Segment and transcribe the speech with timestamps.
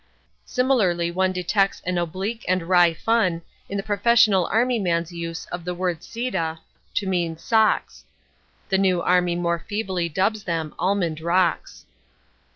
[0.47, 5.63] Similarly one detects an oblique and wry fun in the professional army man's use of
[5.63, 6.57] the word "sieda"
[6.95, 8.03] to mean "socks."
[8.69, 11.85] (The new army more feebly dubs them "almond rocks.")